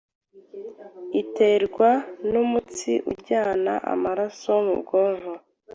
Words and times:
iterwa 1.21 1.89
nu 2.29 2.39
umutsi 2.45 2.91
ujyana 3.11 3.73
amaraso 3.93 4.51
mu 4.65 4.75
bwonko 4.81 5.33